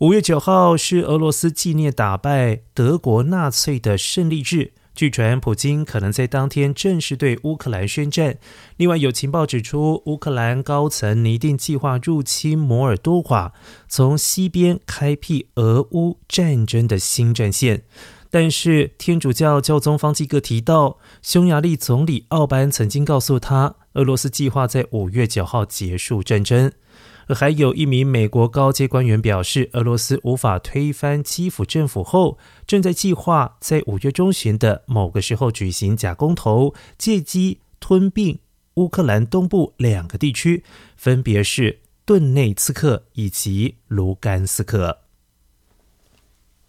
[0.00, 4.70] 五月九号是俄罗斯纪念打败德国纳粹的胜利日。
[4.94, 8.38] 据传，普京可能在当天正式对乌克兰宣战。
[8.76, 13.52] 另外，有情报指出，乌克兰高层拟定计划入侵摩尔多瓦，
[13.88, 17.82] 从西边开辟俄乌战争的新战线。
[18.30, 26.70] 但是，天主教教宗方济各提到，匈牙利总理奥班曾经告诉他，俄罗斯计划在五月九号结束战争。
[27.34, 38.38] 还有一名美国高阶官员表示，俄罗斯无法推翻基辅政府后，正在计划在五月中旬的某个时候举行假公投，借机吞并
[38.74, 40.64] 乌克兰东部两个地区，
[40.96, 45.07] 分别是顿内茨克以及卢甘斯克。